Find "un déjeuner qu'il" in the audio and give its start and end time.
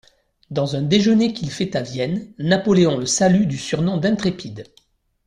0.75-1.51